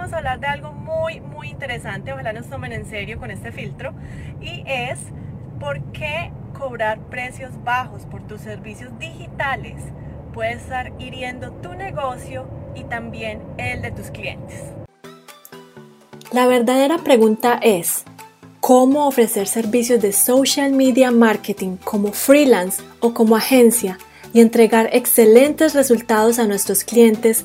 [0.00, 3.52] vamos a hablar de algo muy, muy interesante, ojalá nos tomen en serio con este
[3.52, 3.92] filtro,
[4.40, 4.98] y es
[5.58, 9.76] por qué cobrar precios bajos por tus servicios digitales
[10.32, 14.62] puede estar hiriendo tu negocio y también el de tus clientes.
[16.32, 18.04] La verdadera pregunta es,
[18.60, 23.98] ¿cómo ofrecer servicios de social media marketing como freelance o como agencia
[24.32, 27.44] y entregar excelentes resultados a nuestros clientes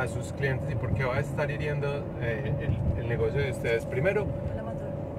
[0.00, 3.50] a sus clientes y por qué va a estar hiriendo eh, el, el, negocio de
[3.50, 3.84] ustedes?
[3.86, 4.26] Primero,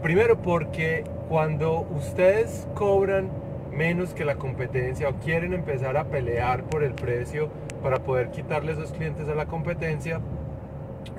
[0.02, 3.30] primero porque cuando ustedes cobran
[3.72, 7.50] menos que la competencia o quieren empezar a pelear por el precio
[7.82, 10.20] para poder quitarle esos clientes a la competencia,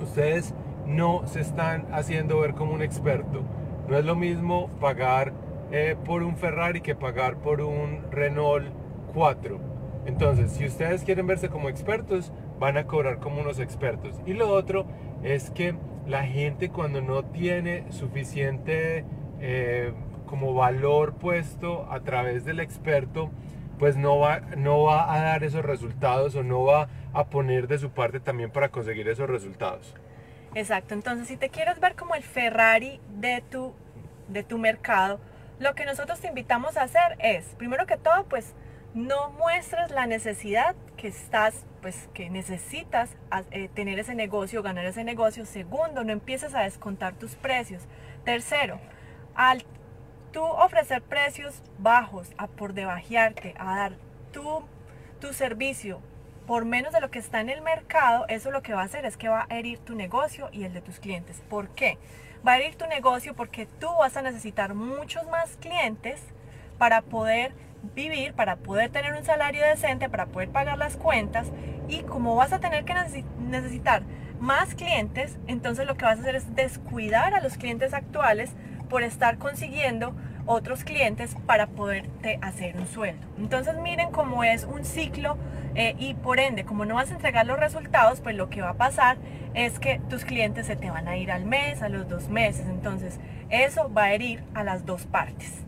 [0.01, 0.55] ustedes
[0.87, 3.43] no se están haciendo ver como un experto.
[3.89, 5.33] No es lo mismo pagar
[5.71, 8.67] eh, por un Ferrari que pagar por un Renault
[9.15, 9.72] 4
[10.05, 14.21] entonces, si ustedes quieren verse como expertos, van a cobrar como unos expertos.
[14.27, 14.87] Y lo otro
[15.23, 15.75] es que
[16.07, 19.05] la gente cuando no tiene suficiente
[19.41, 19.93] eh,
[20.27, 23.31] como valor puesto a través del experto,
[23.79, 27.79] pues no va, no va a dar esos resultados o no va a poner de
[27.79, 29.95] su parte también para conseguir esos resultados.
[30.55, 33.73] Exacto, entonces si te quieres ver como el Ferrari de tu,
[34.29, 35.21] de tu mercado,
[35.59, 38.55] lo que nosotros te invitamos a hacer es, primero que todo, pues
[38.95, 43.11] no muestres la necesidad que estás, pues que necesitas
[43.51, 45.47] eh, tener ese negocio, ganar ese negocio.
[45.47, 47.83] Segundo, no empieces a descontar tus precios.
[48.25, 48.79] Tercero,
[49.35, 49.65] al
[50.33, 53.93] tú ofrecer precios bajos, a por debajearte, a dar
[54.33, 54.63] tu,
[55.21, 56.01] tu servicio
[56.47, 59.05] por menos de lo que está en el mercado, eso lo que va a hacer
[59.05, 61.41] es que va a herir tu negocio y el de tus clientes.
[61.49, 61.99] ¿Por qué?
[62.47, 66.21] Va a herir tu negocio porque tú vas a necesitar muchos más clientes
[66.79, 67.55] para poder
[67.95, 71.49] vivir, para poder tener un salario decente, para poder pagar las cuentas
[71.89, 72.95] y como vas a tener que
[73.39, 74.03] necesitar
[74.41, 78.53] más clientes, entonces lo que vas a hacer es descuidar a los clientes actuales
[78.89, 80.15] por estar consiguiendo
[80.47, 83.27] otros clientes para poderte hacer un sueldo.
[83.39, 85.37] Entonces miren cómo es un ciclo
[85.75, 88.71] eh, y por ende, como no vas a entregar los resultados, pues lo que va
[88.71, 89.17] a pasar
[89.55, 92.67] es que tus clientes se te van a ir al mes, a los dos meses.
[92.67, 95.65] Entonces eso va a herir a las dos partes.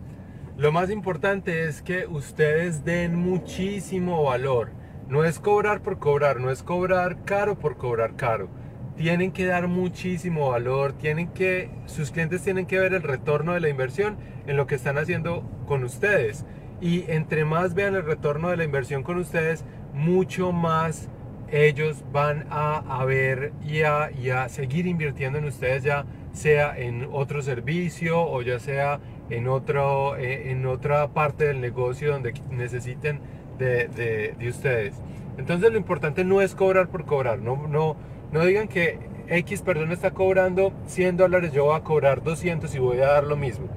[0.57, 4.71] Lo más importante es que ustedes den muchísimo valor.
[5.09, 8.49] No es cobrar por cobrar, no es cobrar caro por cobrar caro.
[8.97, 13.61] Tienen que dar muchísimo valor, tienen que sus clientes tienen que ver el retorno de
[13.61, 14.17] la inversión
[14.47, 16.45] en lo que están haciendo con ustedes.
[16.81, 21.09] Y entre más vean el retorno de la inversión con ustedes, mucho más
[21.51, 26.05] ellos van a, ver y a, seguir invirtiendo en ustedes ya
[26.35, 29.01] sea en otro servicio o ya sea
[29.31, 33.21] en, otro, eh, en otra parte del negocio donde necesiten
[33.59, 33.89] de,
[34.37, 35.01] de, ustedes.
[35.39, 37.97] Entonces lo importante no es cobrar por cobrar, no, no,
[38.33, 42.79] no digan que X persona está cobrando 100 dólares, yo voy a cobrar 200 y
[42.79, 43.69] voy a dar lo mismo.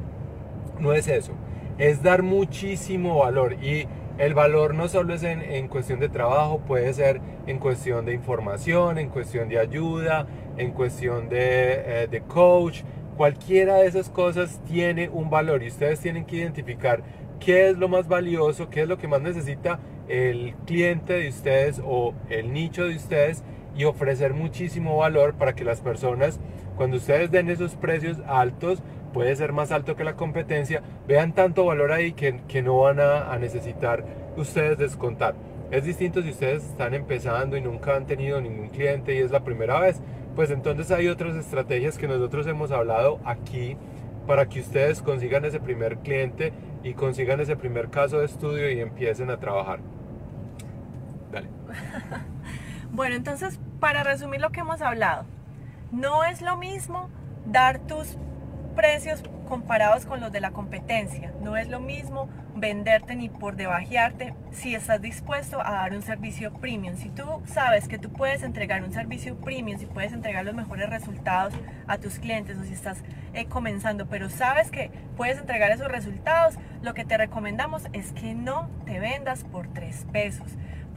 [0.80, 1.34] No es eso,
[1.78, 6.60] es dar muchísimo valor y el valor no solo es en, en, cuestión de trabajo,
[6.60, 10.26] puede ser en cuestión de información, en cuestión de ayuda,
[10.58, 12.84] en cuestión de, eh, de coach,
[13.18, 17.02] Cualquiera de esas cosas tiene un valor y ustedes tienen que identificar
[17.40, 21.82] qué es lo más valioso, qué es lo que más necesita el cliente de ustedes
[21.84, 23.44] o el nicho de ustedes
[23.76, 26.40] y ofrecer muchísimo valor para que las personas,
[26.76, 31.66] cuando ustedes den esos precios altos, puede ser más alto que la competencia, vean tanto
[31.66, 34.06] valor ahí que, que no van a, a necesitar
[34.38, 35.34] ustedes descontar.
[35.72, 39.44] Es distinto si ustedes están empezando y nunca han tenido ningún cliente y es la
[39.44, 40.00] primera vez
[40.38, 43.76] pues entonces hay otras estrategias que nosotros hemos hablado aquí
[44.28, 46.54] para que ustedes consigan ese primer cliente
[46.84, 49.80] y consigan ese primer caso de estudio y empiecen a trabajar.
[51.32, 51.50] Dale.
[52.92, 55.26] bueno, entonces para resumir lo que hemos hablado,
[55.92, 57.10] no es lo mismo
[57.48, 58.16] dar tus
[58.78, 61.34] precios comparados con los de la competencia.
[61.42, 66.54] No es lo mismo venderte ni por debajearte si estás dispuesto a dar un servicio
[66.54, 66.96] premium.
[66.96, 70.92] Si tú sabes que tú puedes entregar un servicio premium, si puedes entregar los mejores
[70.92, 71.56] resultados
[71.88, 73.00] a tus clientes o si estás
[73.34, 78.36] eh, comenzando, pero sabes que puedes entregar esos resultados, lo que te recomendamos es que
[78.36, 80.48] no te vendas por tres pesos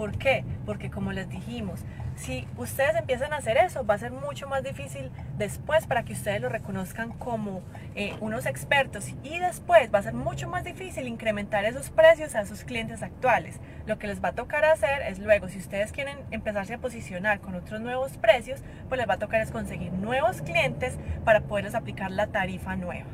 [0.01, 0.47] ¿Por qué?
[0.65, 1.85] Porque como les dijimos,
[2.17, 6.15] si ustedes empiezan a hacer eso, va a ser mucho más difícil después para que
[6.15, 7.61] ustedes lo reconozcan como
[7.95, 12.47] eh, unos expertos y después va a ser mucho más difícil incrementar esos precios a
[12.47, 13.61] sus clientes actuales.
[13.85, 17.41] Lo que les va a tocar hacer es luego, si ustedes quieren empezarse a posicionar
[17.41, 21.75] con otros nuevos precios, pues les va a tocar es conseguir nuevos clientes para poderles
[21.75, 23.11] aplicar la tarifa nueva.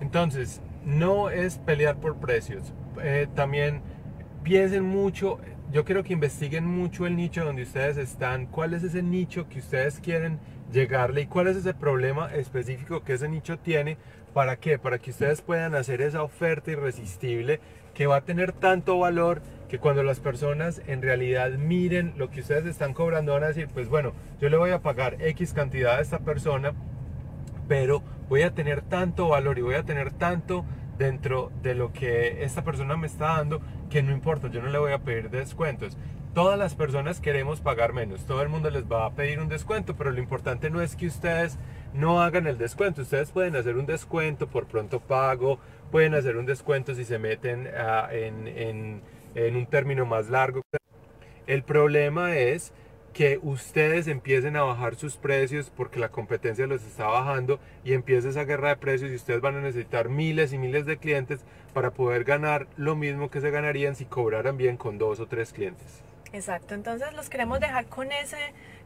[0.00, 2.74] Entonces, no es pelear por precios.
[3.00, 3.82] Eh, también
[4.46, 5.40] piensen mucho,
[5.72, 9.58] yo quiero que investiguen mucho el nicho donde ustedes están, cuál es ese nicho que
[9.58, 10.38] ustedes quieren
[10.72, 13.96] llegarle y cuál es ese problema específico que ese nicho tiene.
[14.32, 14.78] ¿Para qué?
[14.78, 17.60] Para que ustedes puedan hacer esa oferta irresistible
[17.94, 22.40] que va a tener tanto valor que cuando las personas en realidad miren lo que
[22.40, 25.96] ustedes están cobrando van a decir, pues bueno, yo le voy a pagar X cantidad
[25.96, 26.74] a esta persona,
[27.66, 30.64] pero voy a tener tanto valor y voy a tener tanto
[30.98, 33.60] dentro de lo que esta persona me está dando
[33.90, 35.96] que no importa, yo no le voy a pedir descuentos.
[36.34, 39.96] Todas las personas queremos pagar menos, todo el mundo les va a pedir un descuento,
[39.96, 41.58] pero lo importante no es que ustedes
[41.94, 45.58] no hagan el descuento, ustedes pueden hacer un descuento por pronto pago,
[45.90, 49.02] pueden hacer un descuento si se meten ah, en,
[49.34, 50.60] un término más largo.
[51.46, 52.72] El problema es
[53.16, 58.28] que ustedes empiecen a bajar sus precios porque la competencia los está bajando y empiece
[58.28, 61.40] esa guerra de precios y ustedes van a necesitar miles y miles de clientes
[61.72, 65.54] para poder ganar lo mismo que se ganarían si cobraran bien con dos o tres
[65.54, 66.02] clientes.
[66.34, 68.36] Exacto, entonces los queremos dejar con ese,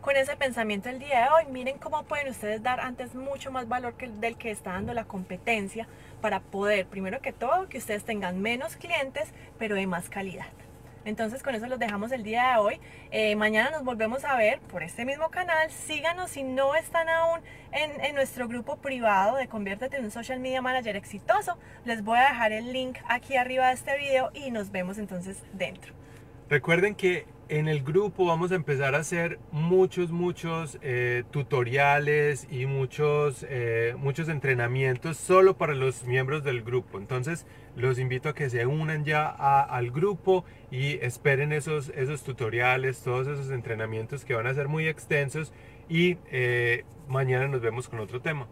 [0.00, 1.52] con ese pensamiento el día de hoy.
[1.52, 4.94] Miren cómo pueden ustedes dar antes mucho más valor que el del que está dando
[4.94, 5.88] la competencia
[6.20, 10.46] para poder, primero que todo, que ustedes tengan menos clientes, pero de más calidad.
[11.04, 12.80] Entonces con eso los dejamos el día de hoy.
[13.10, 15.70] Eh, mañana nos volvemos a ver por este mismo canal.
[15.70, 17.40] Síganos si no están aún
[17.72, 21.56] en, en, nuestro grupo privado de Conviértete en un Social Media Manager exitoso.
[21.84, 25.42] Les voy a dejar el link aquí arriba de este video y nos vemos entonces
[25.52, 25.94] dentro.
[26.48, 32.66] Recuerden que en el grupo vamos a empezar a hacer muchos, muchos eh, tutoriales y
[32.66, 36.98] muchos, eh, muchos entrenamientos solo para los miembros del grupo.
[36.98, 43.02] Entonces los invito a que se unan ya al grupo y esperen esos, esos tutoriales,
[43.02, 45.52] todos esos entrenamientos que van a ser muy extensos
[45.88, 48.46] y eh, mañana nos vemos con otro tema.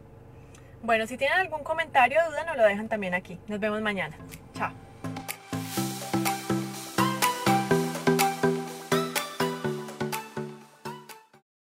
[0.83, 3.39] Bueno, si tienen algún comentario o duda, nos lo dejan también aquí.
[3.47, 4.17] Nos vemos mañana.